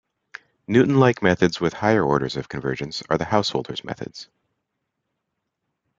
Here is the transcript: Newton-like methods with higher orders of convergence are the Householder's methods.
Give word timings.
Newton-like 0.67 1.21
methods 1.21 1.61
with 1.61 1.73
higher 1.73 2.03
orders 2.03 2.35
of 2.35 2.49
convergence 2.49 3.03
are 3.07 3.19
the 3.19 3.25
Householder's 3.25 3.83
methods. 3.83 4.29